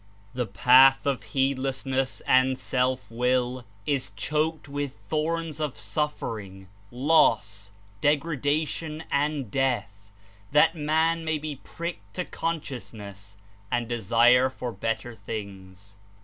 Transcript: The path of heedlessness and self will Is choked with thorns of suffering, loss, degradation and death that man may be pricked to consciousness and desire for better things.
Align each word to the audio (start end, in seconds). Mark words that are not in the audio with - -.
The 0.33 0.47
path 0.47 1.05
of 1.05 1.21
heedlessness 1.37 2.21
and 2.21 2.57
self 2.57 3.11
will 3.11 3.65
Is 3.85 4.09
choked 4.15 4.67
with 4.67 4.97
thorns 5.07 5.59
of 5.59 5.77
suffering, 5.77 6.69
loss, 6.89 7.71
degradation 8.01 9.03
and 9.11 9.51
death 9.51 10.09
that 10.53 10.73
man 10.75 11.23
may 11.23 11.37
be 11.37 11.57
pricked 11.57 12.15
to 12.15 12.25
consciousness 12.25 13.37
and 13.69 13.87
desire 13.87 14.49
for 14.49 14.71
better 14.71 15.13
things. 15.13 15.97